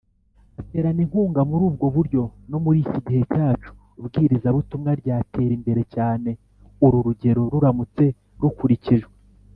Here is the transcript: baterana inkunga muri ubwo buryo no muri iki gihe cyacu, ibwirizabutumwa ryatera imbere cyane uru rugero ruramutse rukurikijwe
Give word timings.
baterana 0.55 0.99
inkunga 1.05 1.41
muri 1.49 1.61
ubwo 1.69 1.85
buryo 1.95 2.21
no 2.49 2.57
muri 2.63 2.77
iki 2.85 2.99
gihe 3.05 3.21
cyacu, 3.33 3.71
ibwirizabutumwa 3.99 4.91
ryatera 5.01 5.53
imbere 5.59 5.81
cyane 5.95 6.29
uru 6.85 6.97
rugero 7.05 7.41
ruramutse 7.53 8.05
rukurikijwe 8.41 9.11